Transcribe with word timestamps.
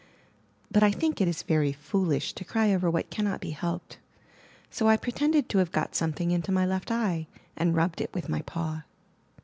But 0.71 0.81
I 0.81 0.89
think 0.89 1.21
it 1.21 1.27
is 1.27 1.43
very 1.43 1.71
foolish 1.71 2.33
to 2.33 2.43
cry 2.43 2.73
over 2.73 2.89
what 2.89 3.11
cannot 3.11 3.39
be 3.39 3.51
helped, 3.51 3.99
so 4.71 4.87
I 4.87 4.97
pretended 4.97 5.47
to 5.49 5.59
have 5.59 5.71
got 5.71 5.93
something 5.93 6.31
into 6.31 6.51
my 6.51 6.65
left 6.65 6.89
eye, 6.91 7.27
and 7.55 7.75
rubbed 7.75 8.01
it 8.01 8.11
with 8.11 8.27
my 8.27 8.41
paw. 8.41 8.83